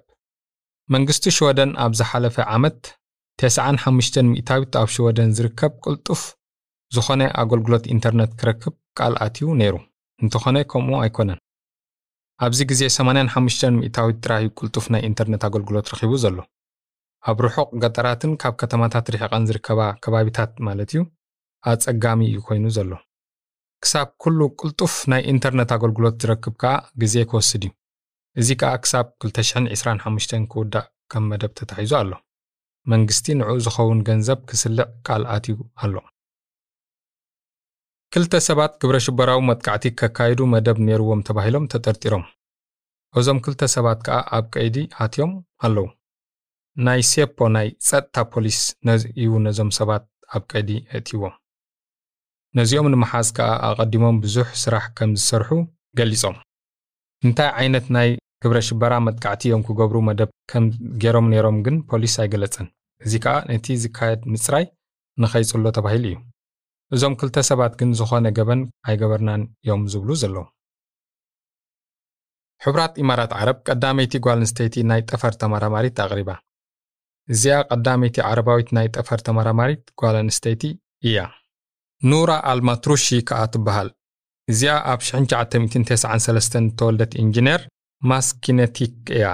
መንግስቲ 0.94 1.24
ሽወደን 1.36 1.70
ኣብ 1.84 1.92
ዝሓለፈ 2.00 2.36
ዓመት 2.56 2.80
95 3.42 4.18
ሚእታዊት 4.32 4.74
ኣብ 4.80 4.88
ሽወደን 4.94 5.30
ዝርከብ 5.38 5.72
ቅልጡፍ 5.84 6.22
ዝኾነ 6.96 7.22
ኣገልግሎት 7.42 7.84
ኢንተርነት 7.94 8.30
ክረክብ 8.42 8.74
ቃል 8.98 9.16
ኣትዩ 9.26 9.48
ነይሩ። 9.62 9.74
እንተኾነ 10.22 10.56
ከምኡ 10.72 10.98
ኣይኮነን። 11.06 11.40
ኣብዚ 12.46 12.60
ግዜ 12.70 12.82
85 12.98 13.66
ሚእታዊት 13.80 14.18
ጥራይ 14.24 14.46
ቅልጡፍ 14.58 14.86
ናይ 14.94 15.02
ኢንተርነት 15.10 15.42
ኣገልግሎት 15.50 15.88
ረኺቡ 15.94 16.12
ዘሎ። 16.24 16.38
ኣብ 17.30 17.38
ርሑቕ 17.46 17.68
ገጠራትን 17.82 18.32
ካብ 18.42 18.54
ከተማታት 18.60 19.06
ርሒቐን 19.14 19.46
ዝርከባ 19.48 19.80
ከባቢታት 20.04 20.52
ማለት 20.68 20.90
እዩ 20.94 21.00
ኣጸጋሚ 21.70 22.20
እዩ 22.30 22.38
ኮይኑ 22.48 22.66
ዘሎ 22.78 22.90
ክሳብ 23.84 24.08
ኩሉ 24.22 24.40
ቅልጡፍ 24.60 24.94
ናይ 25.10 25.22
ኢንተርነት 25.32 25.70
ኣገልግሎት 25.76 26.16
ዝረክብ 26.22 26.54
ከዓ 26.62 26.72
ግዜ 27.02 27.14
ክወስድ 27.30 27.62
እዩ። 27.66 27.72
እዚ 28.40 28.48
ከዓ 28.60 28.72
ክሳብ 28.84 29.06
225 29.24 30.34
ክውዳእ 30.52 30.86
ከም 31.12 31.24
መደብ 31.30 31.52
ተታሒዙ 31.58 31.92
ኣሎ። 32.00 32.12
መንግስቲ 32.92 33.26
ንዕኡ 33.40 33.54
ዝኸውን 33.66 34.00
ገንዘብ 34.08 34.40
ክስልዕ 34.50 34.86
ቃል 35.06 35.22
ኣትዩ 35.34 35.56
ኣሎ። 35.84 35.94
ክልተ 38.14 38.34
ሰባት 38.48 38.72
ግብረ 38.82 38.96
ሽበራዊ 39.06 39.40
መጥቃዕቲ 39.48 39.84
ከካይዱ 40.00 40.40
መደብ 40.54 40.78
ነይርዎም 40.86 41.24
ተባሂሎም 41.28 41.68
ተጠርጢሮም። 41.72 42.24
እዞም 43.18 43.38
ክልተ 43.44 43.62
ሰባት 43.76 43.98
ከዓ 44.06 44.18
ኣብ 44.36 44.46
ቀይዲ 44.54 44.76
ኣትዮም 45.04 45.32
ኣለዉ። 45.66 45.86
ናይ 46.86 47.00
ሴፖ 47.10 47.38
ናይ 47.56 47.68
ጸጥታ 47.88 48.16
ፖሊስ 48.32 48.60
እዩ 49.22 49.30
ነዞም 49.46 49.70
ሰባት 49.78 50.04
ኣብ 50.36 50.42
ቀይዲ 50.52 50.70
ኣእትይዎም 50.94 51.34
ነዚኦም 52.56 52.86
ንምሓዝ 52.92 53.28
ከዓ 53.36 53.48
ኣቐዲሞም 53.68 54.16
ብዙሕ 54.24 54.48
ስራሕ 54.62 54.84
ከም 54.98 55.10
ዝሰርሑ 55.18 55.50
ገሊፆም። 55.98 56.36
እንታይ 57.24 57.50
ዓይነት 57.60 57.86
ናይ 57.96 58.08
ግብረ 58.44 58.58
ሽበራ 58.68 58.94
መጥቃዕቲ 59.06 59.42
እዮም 59.48 59.62
ክገብሩ 59.68 59.96
መደብ 60.08 60.30
ከም 60.50 60.64
ገይሮም 61.02 61.26
ነይሮም 61.32 61.56
ግን 61.66 61.76
ፖሊስ 61.90 62.14
ኣይገለጸን 62.22 62.66
እዚ 63.04 63.12
ከዓ 63.24 63.34
ነቲ 63.50 63.66
ዝካየድ 63.84 64.20
ምፅራይ 64.32 64.64
ንኸይጽሎ 65.22 65.64
ተባሂሉ 65.78 66.04
እዩ። 66.10 66.16
እዞም 66.94 67.14
ክልተ 67.20 67.36
ሰባት 67.50 67.72
ግን 67.80 67.90
ዝኾነ 67.98 68.26
ገበን 68.38 68.60
ኣይገበርናን 68.90 69.42
እዮም 69.64 69.82
ዝብሉ 69.92 70.10
ዘለዉ። 70.22 70.44
ሕቡራት 72.64 72.94
ኢማራት 73.02 73.32
ዓረብ 73.40 73.58
ቀዳመይቲ 73.68 74.14
ጓል 74.26 74.38
ኣንስተይቲ 74.42 74.74
ናይ 74.90 75.00
ጠፈር 75.10 75.34
ተመራማሪት 75.42 75.98
ኣቕሪባ። 76.04 76.30
እዚኣ 77.32 77.56
ቀዳመይቲ 77.72 78.16
ዓረባዊት 78.28 78.68
ናይ 78.76 78.86
ጠፈር 78.96 79.20
ተመራማሪት 79.26 79.82
ጓል 80.00 80.16
ኣንስተይቲ 80.22 80.62
እያ 81.08 81.18
ኑራ 82.02 82.30
ኣልማትሩሺ 82.50 83.06
ከዓ 83.28 83.40
ትበሃል። 83.52 83.88
እዚኣ 84.48 84.74
ኣብ 84.92 85.00
1993 85.08 86.68
ተወልደት 86.78 87.12
ኢንጂነር 87.22 87.60
ማስኪነቲክ 88.02 88.94
እያ። 89.16 89.26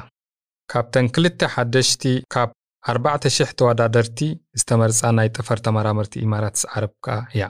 ካብተን 0.70 1.06
ክልተ 1.14 1.40
ሓደሽቲ 1.54 2.02
ካብ 2.34 2.50
4,000 2.84 3.52
ተወዳደርቲ 3.58 4.18
ዝተመርፃ 4.60 5.00
ናይ 5.18 5.28
ጠፈር 5.36 5.58
ተመራመርቲ 5.66 6.14
ኢማራትስ 6.26 6.64
ዓረብ 6.74 6.92
ከዓ 7.04 7.18
እያ። 7.34 7.44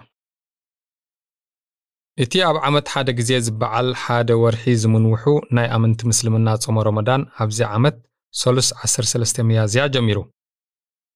እቲ 2.25 2.33
ኣብ 2.49 2.57
ዓመት 2.67 2.87
ሓደ 2.95 3.09
ግዜ 3.19 3.31
ዝበዓል 3.47 3.89
ሓደ 4.03 4.31
ወርሒ 4.43 4.65
ዝምንውሑ 4.83 5.25
ናይ 5.57 5.67
ኣመንቲ 5.77 6.01
ምስልምና 6.11 6.49
ጾሞ 6.65 6.77
ረመዳን 6.89 7.23
ኣብዚ 7.45 7.59
ዓመት 7.77 7.97
ሰሉስ 8.35 8.69
13 8.85 9.41
መያዝያ 9.49 9.85
ጀሚሩ። 9.95 10.19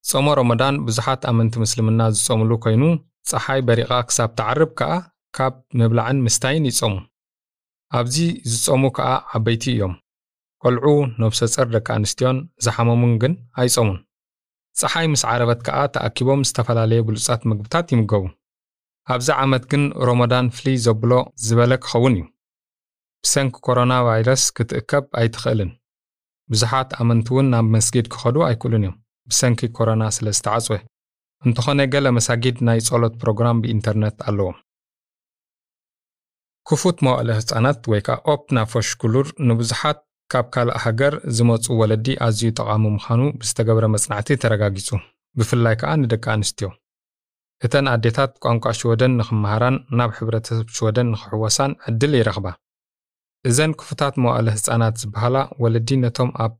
ጾሞ 0.04 0.26
ረመዳን 0.40 0.74
ብዙሓት 0.88 1.22
ኣመንቲ 1.30 1.54
ምስልምና 1.64 2.00
ዝጾምሉ 2.16 2.50
ኮይኑ 2.64 2.82
ፀሓይ 3.30 3.60
በሪቓ 3.68 3.92
ክሳብ 4.08 4.30
ተዓርብ 4.38 4.70
ከዓ 4.80 4.92
ካብ 5.36 5.54
ምብላዕን 5.78 6.18
ምስታይን 6.26 6.68
ይጾሙ። 6.70 6.94
ኣብዚ 7.98 8.16
ዝጾሙ 8.52 8.84
ከዓ 8.96 9.10
ዓበይቲ 9.36 9.64
እዮም። 9.74 9.94
ቆልዑ 10.62 10.86
ነብሰ 11.22 11.40
ፀር 11.54 11.66
ደቂ 11.74 11.86
ኣንስትዮን 11.98 12.38
ዝሓመሙን 12.64 13.12
ግን 13.22 13.34
ኣይጾሙን። 13.62 13.98
ፀሓይ 14.80 15.06
ምስ 15.12 15.22
ዓረበት 15.32 15.60
ከዓ 15.66 15.78
ተኣኪቦም 15.94 16.40
ዝተፈላለየ 16.48 17.04
ብሉፃት 17.08 17.42
ምግብታት 17.50 17.86
ይምገቡ። 17.94 18.24
ኣብዚ 19.12 19.28
ዓመት 19.42 19.64
ግን 19.72 19.84
ሮመዳን 20.06 20.46
ፍልይ 20.56 20.76
ዘብሎ 20.86 21.12
ዝበለ 21.46 21.72
ክኸውን 21.84 22.16
እዩ። 22.18 22.24
ብሰንኪ 23.24 23.54
ኮሮና 23.66 23.92
ቫይረስ 24.06 24.42
ክትእከብ 24.56 25.04
ኣይትኽእልን። 25.20 25.70
ብዙሓት 26.50 26.90
ኣመንቲ 27.00 27.28
እውን 27.34 27.46
ናብ 27.52 27.66
መስጊድ 27.76 28.06
ክኸዱ 28.12 28.36
ኣይክእሉን 28.48 28.84
እዮም። 28.86 28.96
ብሰንኪ 29.30 29.60
ኮሮና 29.76 30.02
ስለ 30.16 30.26
ዝተዓጽወ 30.38 30.76
እንተኾነ 31.46 31.80
ገለ 31.92 32.06
መሳጊድ 32.18 32.56
ናይ 32.68 32.80
ጸሎት 32.88 33.14
ፕሮግራም 33.22 33.60
ብኢንተርነት 33.62 34.16
ኣለዎም 34.28 34.56
ክፉት 36.68 36.96
መዋእለ 37.06 37.28
ህፃናት 37.38 37.80
ወይ 37.90 38.00
ከዓ 38.06 38.16
öppna 38.32 38.58
förskolor 38.72 39.26
ንብዙሓት 39.48 39.98
ካብ 40.32 40.46
ካልእ 40.54 40.78
ሃገር 40.84 41.14
ዝመፁ 41.36 41.64
ወለዲ 41.80 42.06
ኣዝዩ 42.24 42.48
ጠቓሚ 42.58 42.84
ምዃኑ 42.96 43.20
ብዝተገብረ 43.40 43.84
መጽናዕቲ 43.94 44.36
ተረጋጊጹ። 44.42 44.88
ብፍላይ 45.38 45.74
ከዓ 45.80 45.90
ንደቂ 46.02 46.24
ኣንስትዮ። 46.34 46.68
እተን 47.66 47.86
ኣዴታት 47.92 48.32
ቋንቋ 48.44 48.64
ሽወደን 48.80 49.12
ንኽመሃራን 49.20 49.76
ናብ 49.98 50.10
ሕብረተሰብ 50.18 50.66
ሽወደን 50.76 51.08
ንኽሕወሳን 51.12 51.72
ዕድል 51.90 52.12
ይረኽባ። 52.18 52.46
እዘን 53.48 53.72
ክፉታት 53.80 54.14
መዋእለ 54.24 54.48
ህፃናት 54.56 54.94
ዝበሃላ 55.02 55.36
ወለዲ 55.62 55.88
ነቶም 56.04 56.30
ኣብ 56.44 56.54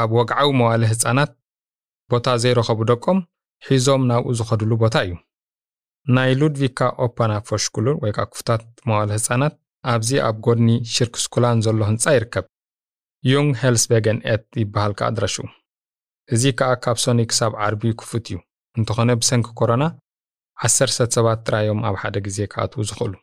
ኣብ 0.00 0.10
ወግዓዊ 0.18 0.48
መዋእለ 0.60 0.82
ህፃናት 0.92 1.30
ቦታ 2.12 2.26
ዘይረኸቡ 2.42 2.80
ደቆም 2.90 3.18
ሒዞም 3.66 4.02
ናብኡ 4.10 4.26
ዝኸዱሉ 4.38 4.70
ቦታ 4.82 4.96
እዩ። 5.06 5.12
ናይ 6.16 6.30
ሉድቪካ 6.40 6.80
öppna 7.04 7.32
förskolor 7.48 7.96
ወይ 8.02 8.12
ከዓ 8.16 8.24
ክፉታት 8.32 8.62
መዋእለ 8.88 9.10
ህፃናት 9.18 9.54
ኣብዚ 9.92 10.10
ኣብ 10.28 10.36
ጎድኒ 10.46 10.68
ሽርክ 10.94 11.14
ስኩላን 11.24 11.58
ዘሎ 11.66 11.78
ህንፃ 11.90 12.04
ይርከብ። 12.16 12.46
ዩንግ 13.30 13.52
ሄልስቤገን 13.62 14.18
ኤት 14.32 14.44
ይበሃል 14.62 14.92
ከዓ 14.98 15.06
ኣድራሹ 15.12 15.36
እዚ 16.34 16.42
ከዓ 16.58 16.70
ካብ 16.84 16.96
ሶኒ 17.04 17.18
ክሳብ 17.30 17.52
ዓርቢ 17.66 17.82
ክፉት 18.00 18.26
እዩ። 18.30 18.36
እንተኾነ 18.78 19.10
ብሰንኪ 19.20 19.46
ኮሮና 19.58 19.84
ዓሰርተ 20.64 20.96
ሰባት 21.16 21.38
ጥራዮም 21.46 21.80
ኣብ 21.88 21.96
ሓደ 22.02 22.16
ግዜ 22.26 22.38
ክኣትዉ 22.52 22.80
ዝኽእሉ። 22.90 23.14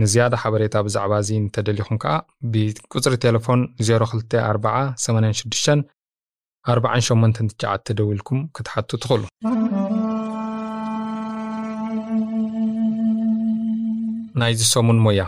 ንዝያዳ 0.00 0.34
ሓበሬታ 0.42 0.74
ብዛዕባ 0.86 1.12
እዚ 1.22 1.30
እንተደሊኹም 1.42 1.96
ከዓ 2.02 2.12
ብቁፅሪ 2.52 3.14
ቴሌፎን 3.24 3.60
024086 3.88 5.82
48 6.64 7.64
ደዊልኩም 7.98 8.40
ክትሓቱ 8.56 8.90
ትኽእሉ። 9.02 9.22
ናይዚ 14.40 14.60
ሰሙን 14.74 14.98
ሞያ። 15.06 15.22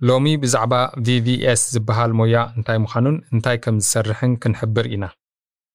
ሎሚ 0.00 0.26
ብዛዕባ 0.42 0.72
VVS 1.06 1.62
ዝበሃል 1.74 2.12
ሞያ 2.20 2.36
እንታይ 2.56 2.78
ምዃኑን 2.84 3.16
እንታይ 3.32 3.58
ከም 3.64 3.76
ዝሰርሕን 3.84 4.32
ክንሕብር 4.42 4.88
ኢና። 4.94 5.04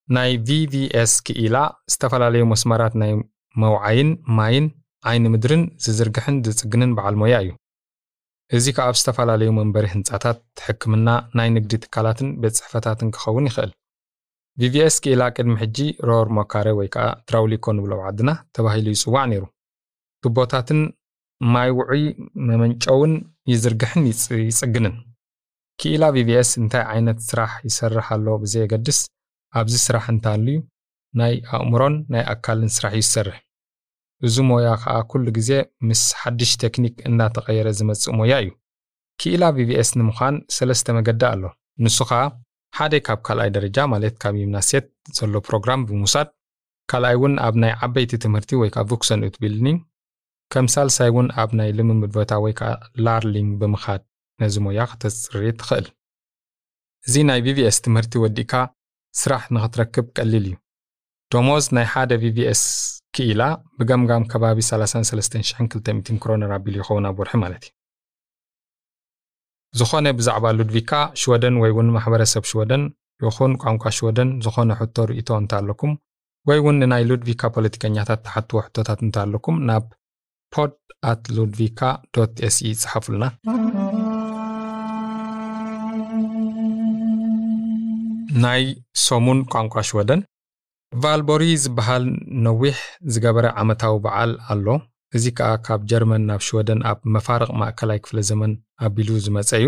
ናይ 0.10 0.32
VVS 0.50 1.14
ክኢላ 1.28 1.58
ዝተፈላለዩ 1.94 2.44
መስመራት 2.52 2.94
ናይ 3.04 3.14
መውዓይን 3.56 4.12
ማይን 4.40 4.68
ዓይኒ 5.04 5.26
ምድርን 5.34 5.64
ዝዝርግሕን 5.86 6.38
ዝጽግንን 6.48 6.94
በዓል 6.98 7.18
ሞያ 7.24 7.36
እዩ። 7.46 7.52
እዚ 8.52 8.66
ከዓ 8.78 8.86
ኣብ 8.92 8.96
ዝተፈላለዩ 9.00 9.50
መንበሪ 9.58 9.86
ህንፃታት 9.96 10.40
ሕክምና 10.68 11.10
ናይ 11.40 11.50
ንግዲ 11.58 11.74
ትካላትን 11.84 12.30
ቤት 12.44 12.56
ጽሕፈታትን 12.60 13.12
ክኸውን 13.16 13.48
ይኽእል 13.50 13.72
VVS 14.62 14.96
ክኢላ 15.04 15.24
ቅድሚ 15.36 15.54
ሕጂ 15.62 15.78
rörmokare 16.08 16.68
ወይ 16.80 16.88
ከዓ 16.94 17.06
ትራውሊኮ 17.28 17.66
ንብሎ 17.78 17.94
ዓድና 18.08 18.30
ተባሂሉ 18.56 18.88
ይጽዋዕ 18.96 19.24
ነይሩ። 19.32 19.44
ቱቦታትን 20.24 20.82
ማይ 21.42 21.70
ውዑይ 21.78 22.04
መመንጨውን 22.48 23.14
ይዝርግሕን 23.52 24.04
ይጽግንን 24.50 24.96
ክኢላ 25.80 26.06
VVS 26.16 26.50
እንታይ 26.62 26.84
ዓይነት 26.94 27.20
ስራሕ 27.30 27.52
ይሰርሕ 27.68 28.08
ኣሎ 28.16 28.28
ብዘየገድስ 28.42 29.00
ኣብዚ 29.60 29.76
ስራሕ 29.88 30.06
እንተሃልዩ 30.14 30.58
ናይ 31.20 31.34
ኣእምሮን 31.58 31.96
ናይ 32.14 32.24
ኣካልን 32.34 32.72
ስራሕ 32.78 32.94
እዩ 32.98 33.06
ዝሰርሕ 33.08 33.38
እዚ 34.28 34.36
ሞያ 34.50 34.70
ከዓ 34.82 34.96
ኩሉ 35.12 35.26
ግዜ 35.38 35.52
ምስ 35.90 36.02
ሓድሽ 36.22 36.52
ቴክኒክ 36.64 36.96
እናተቐየረ 37.10 37.68
ዝመፅእ 37.78 38.14
ሞያ 38.20 38.34
እዩ። 38.44 38.50
ክኢላ 39.20 39.44
VVS 39.58 39.90
ንምዃን 40.00 40.36
ሰለስተ 40.56 40.88
መገዲ 40.98 41.22
ኣሎ። 41.32 41.44
ንሱ 41.86 41.98
ከዓ 42.10 42.22
ሓደ 42.78 42.94
ካብ 43.08 43.20
ካልኣይ 43.28 43.50
ደረጃ 43.58 43.78
ማለት 43.94 44.16
ካብ 44.24 44.36
gymnasiet 44.44 44.88
ዘሎ 45.18 45.36
ፕሮግራም 45.48 45.82
ብምውሳድ 45.88 46.30
ካልኣይ 46.92 47.16
እውን 47.18 47.34
ኣብ 47.46 47.56
ናይ 47.64 47.74
ዓበይቲ 47.86 48.12
ትምህርቲ 48.24 48.52
ወይ 48.62 48.70
ከዓ 48.76 48.84
vuxenutbildning 48.92 49.80
ከም 50.54 50.68
ሳልሳይ 50.74 51.10
እውን 51.12 51.28
ኣብ 51.42 51.52
ናይ 51.60 51.70
ልምምድ 51.78 52.12
ቦታ 52.18 52.32
ወይ 52.44 52.54
ከዓ 52.60 52.70
lärling 53.06 53.52
ብምኻድ 53.62 54.02
ነዚ 54.42 54.56
ሞያ 54.66 54.82
ክተፅሪ 54.92 55.44
ትኽእል። 55.60 55.88
እዚ 57.08 57.16
ናይ 57.30 57.40
VVS 57.48 57.78
ትምህርቲ 57.86 58.14
ወዲእካ 58.24 58.54
ስራሕ 59.22 59.44
ንኽትረክብ 59.56 60.08
ቀሊል 60.18 60.46
እዩ። 60.50 60.56
ደሞዝ 61.34 61.66
ናይ 61.78 61.86
ሓደ 61.94 62.12
VVS 62.24 62.64
ክኢላ 63.16 63.42
ብገምጋም 63.80 64.24
ከባቢ 64.32 64.60
33200 64.72 66.18
kronor 66.24 66.52
ኣቢሉ 66.58 66.76
ይኸውን 66.82 67.08
ኣብ 67.10 67.20
ወርሒ 67.22 67.36
ማለት 67.44 67.64
እዩ 67.68 67.72
ዝኾነ 69.78 70.08
ብዛዕባ 70.18 70.46
ሉድቪካ 70.58 70.92
ሽወደን 71.22 71.56
ወይ 71.62 71.72
እውን 71.74 71.90
ማሕበረሰብ 71.96 72.44
ሽወደን 72.52 72.84
ይኹን 73.26 73.54
ቋንቋ 73.64 73.84
ሽወደን 73.98 74.30
ዝኾነ 74.46 74.70
ሕቶ 74.80 75.06
ርእቶ 75.10 75.30
እንተሃለኩም 75.42 75.92
ወይ 76.46 76.60
እውን 76.62 76.78
ንናይ 76.82 77.04
ሉድቪካ 77.10 77.52
ፖለቲከኛታት 77.56 78.22
ተሓትዎ 78.26 78.60
ሕቶታት 78.66 79.00
እንተሃለኩም 79.06 79.58
ናብ 79.70 79.86
podd 80.54 80.74
at 81.12 81.24
ሉድቪካ 81.38 81.80
ኤስኢ 82.48 82.70
ይፅሓፉልና 82.74 83.26
ናይ 88.44 88.64
ሰሙን 89.06 89.40
ቋንቋ 89.54 89.84
ሽወደን 89.90 90.22
ቫልቦሪ 90.94 91.44
ዝበሃል 91.64 92.06
ነዊሕ 92.46 92.78
ዝገበረ 93.14 93.48
ዓመታዊ 93.62 93.96
በዓል 94.06 94.32
ኣሎ 94.54 94.68
እዚ 95.18 95.26
ከዓ 95.38 95.52
ካብ 95.66 95.82
ጀርመን 95.92 96.24
ናብ 96.30 96.42
ሽወደን 96.48 96.82
ኣብ 96.90 97.00
መፋርቕ 97.14 97.52
ማእከላይ 97.60 98.00
ክፍለ 98.04 98.20
ዘመን 98.30 98.52
ኣቢሉ 98.86 99.10
ዝመፀ 99.26 99.50
እዩ። 99.60 99.68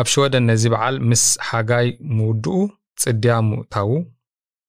ኣብ 0.00 0.06
ሽወደን 0.12 0.44
ነዚ 0.50 0.62
በዓል 0.72 0.96
ምስ 1.10 1.24
ሓጋይ 1.48 1.88
ምውድኡ 2.16 2.56
ጽድያ 3.02 3.34
ምእታዉ 3.48 3.90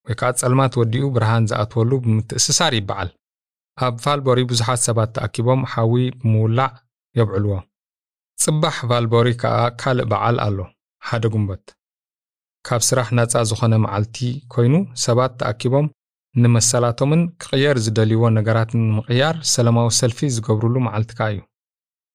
ወይ 0.07 0.15
ከዓ 0.19 0.29
ጸልማት 0.39 0.73
ወዲኡ 0.81 1.05
ብርሃን 1.15 1.47
ዝኣትወሉ 1.51 1.91
ብምትእስሳር 2.03 2.73
ይበዓል። 2.79 3.09
ኣብ 3.85 3.95
ቫልቦሪ 4.03 4.39
ብዙሓት 4.51 4.81
ሰባት 4.87 5.09
ተኣኪቦም 5.15 5.61
ሓዊ 5.71 5.93
ብምውላዕ 6.19 6.71
የብዕልዎ። 7.19 7.55
ጽባሕ 8.43 8.77
ቫልቦሪ 8.91 9.27
ከዓ 9.41 9.57
ካልእ 9.81 10.07
በዓል 10.11 10.37
ኣሎ። 10.45 10.57
ሓደ 11.07 11.23
ጉንበት። 11.33 11.65
ካብ 12.67 12.81
ስራሕ 12.87 13.07
ነፃ 13.17 13.33
ዝኾነ 13.49 13.73
መዓልቲ 13.83 14.17
ኮይኑ 14.53 14.75
ሰባት 15.05 15.33
ተኣኪቦም 15.41 15.85
ንመሰላቶምን 16.43 17.21
ክቕየር 17.41 17.77
ዝደልይዎ 17.85 18.23
ነገራትን 18.37 18.81
ንምቕያር 18.89 19.35
ሰላማዊ 19.53 19.87
ሰልፊ 19.99 20.29
ዝገብሩሉ 20.35 20.75
መዓልቲ 20.87 21.08
ከዓ 21.08 21.19
እዩ። 21.33 21.39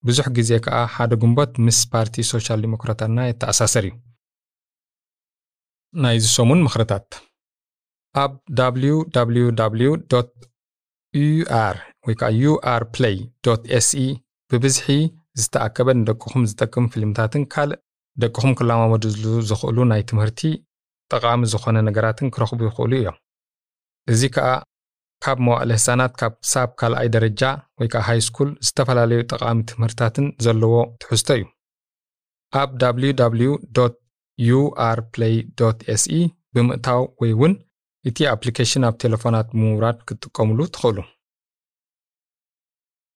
ብዙሕ 0.09 0.27
ግዜ 0.37 0.51
ከዓ 0.65 0.77
ሓደ 0.95 1.13
ጉንበት 1.23 1.53
ምስ 1.67 1.79
ፓርቲ 1.93 2.25
ሶሻል 2.33 2.61
ዲሞክራታትና 2.67 3.27
የተኣሳሰር 3.29 3.85
እዩ። 3.89 3.95
ናይዚ 5.95 6.25
ሰሙን 6.37 6.61
ምኽርታት 6.67 7.09
ኣብ 8.23 8.33
www 8.61 9.93
UR 11.15 11.77
ወይ 12.07 12.15
ከዓ 12.21 12.29
UR 12.43 12.83
Play 12.95 13.17
SE 13.79 14.05
ብብዝሒ 14.51 14.87
ዝተኣከበ 15.41 15.89
ንደቅኹም 15.99 16.43
ዝጠቅም 16.51 16.87
ፊልምታትን 16.93 17.45
ካልእ 17.53 17.81
ደቅኹም 18.23 18.53
ክለማመድሉ 18.59 19.25
ዝኽእሉ 19.51 19.79
ናይ 19.91 20.03
ትምህርቲ 20.11 20.41
ጠቓሚ 21.13 21.43
ዝኾነ 21.53 21.77
ነገራትን 21.89 22.33
ክረኽቡ 22.35 22.61
ይኽእሉ 22.69 22.93
እዮም 23.01 23.17
እዚ 24.11 24.23
ከዓ 24.35 24.49
ካብ 25.25 25.39
መዋእለ 25.47 25.71
ህፃናት 25.79 26.13
ክሳብ 26.21 26.71
ካልኣይ 26.81 27.09
ደረጃ 27.17 27.43
ወይ 27.81 27.89
ከዓ 27.93 28.03
high 28.09 28.21
school 28.29 28.49
ዝተፈላለዩ 28.67 29.21
ጠቓሚ 29.33 29.59
ትምህርትታትን 29.71 30.27
ዘለዎ 30.45 30.75
ትሕዝቶ 31.03 31.29
እዩ። 31.39 31.45
ኣብ 32.61 32.71
www 32.85 33.53
UR 34.49 35.01
Play 35.15 35.35
SE 35.95 36.21
ብምእታው 36.55 37.03
ወይ 37.21 37.31
እውን 37.35 37.53
እቲ 38.09 38.19
ኣፕሊኬሽን 38.35 38.87
ኣብ 38.89 38.95
ቴሌፎናት 39.03 39.49
ብምውራድ 39.53 39.99
ክትጥቀምሉ 40.09 40.59
ትኽእሉ። 40.75 40.99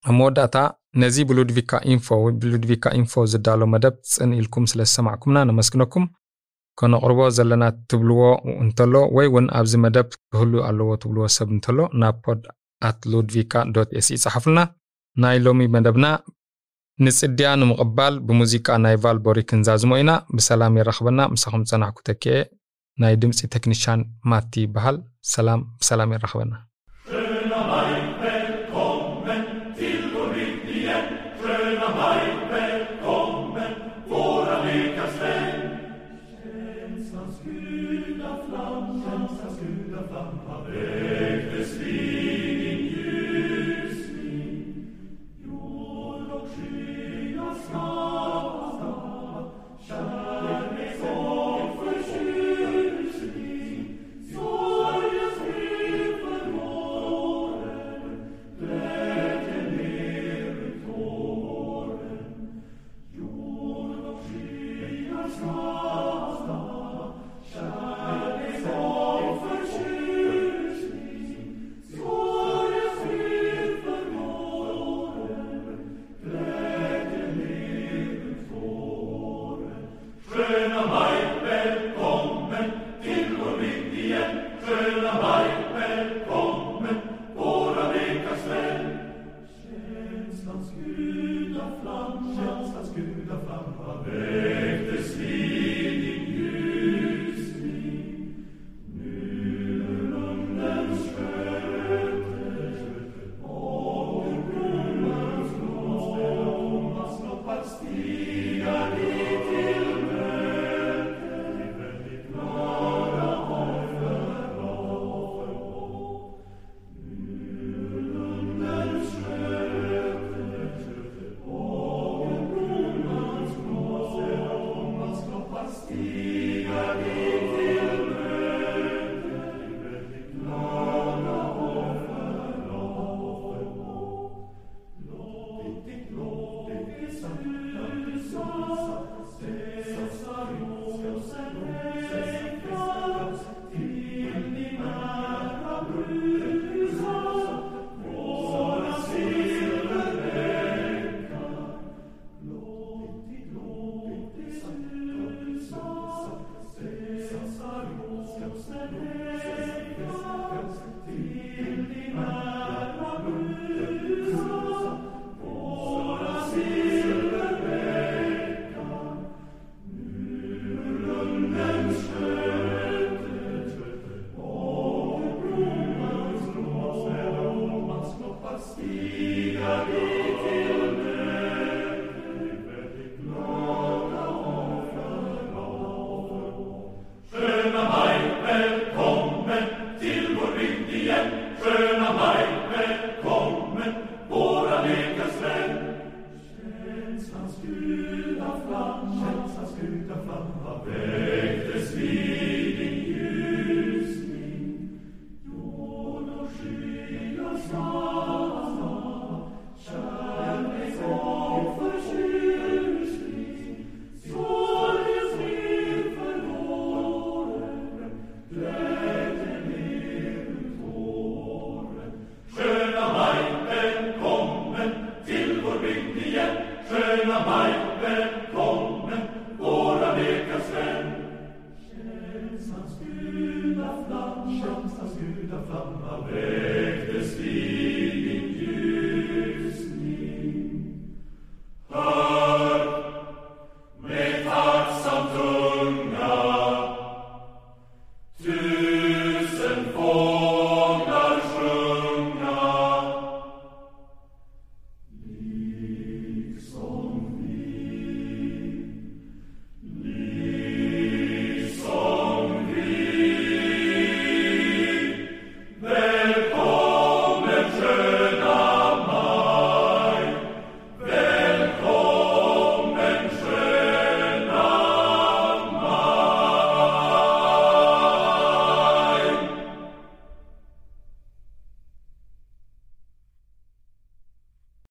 ኣብ 0.08 0.14
መወዳእታ 0.18 0.56
ነዚ 1.02 1.16
ብሉድቪካ 1.28 1.72
ኢንፎ 1.92 2.06
ወይ 2.24 2.32
ብሉድቪካ 2.42 2.84
ኢንፎ 2.98 3.24
ዝዳሎ 3.32 3.62
መደብ 3.72 3.96
ፅን 4.12 4.30
ኢልኩም 4.40 4.66
ስለ 4.72 4.80
ዝሰማዕኩምና 4.88 5.38
ነመስግነኩም 5.50 6.04
ከነቕርቦ 6.80 7.20
ዘለና 7.36 7.64
ትብልዎ 7.90 8.22
እንተሎ 8.62 8.94
ወይ 9.16 9.28
እውን 9.30 9.46
ኣብዚ 9.58 9.74
መደብ 9.84 10.08
ክህሉ 10.32 10.54
ኣለዎ 10.68 10.90
ትብልዎ 11.02 11.26
ሰብ 11.36 11.48
እንተሎ 11.56 11.78
ናብ 12.02 12.16
podd 12.26 12.42
at 12.88 12.98
ሉድቪካ 13.12 13.54
dot 13.76 13.90
SE 14.00 14.08
ይፅሓፉልና 14.16 14.60
ናይ 15.16 15.36
ሎሚ 15.46 15.60
መደብና 15.74 16.06
ንፅድያ 16.98 17.48
ንምቕባል 17.60 18.14
ብሙዚቃ 18.26 18.68
ናይ 18.84 18.94
ቫልቦሪ 19.04 19.38
ክንዛዝሞ 19.48 19.92
ኢና። 20.00 20.10
ብሰላም 20.36 20.76
የረኽበና 20.78 21.20
ምሳኹም 21.32 21.64
ፀናሕኩ 21.70 21.98
ተኪአ። 22.08 22.36
ናይ 22.98 23.14
ድምፂ 23.22 23.38
ቴክኒሽያን 23.54 24.00
ማቲ 24.32 24.52
ይበሃል። 24.64 24.96
ሰላም 25.34 25.60
ብሰላም 25.80 26.12
የረኽበና 26.14 26.52
Güterflamm, 38.26 39.02
Schöpfers 39.02 39.58
Güterflamm, 39.60 40.40
weg 40.66 41.60
es 41.60 41.80
wieder. 41.80 42.15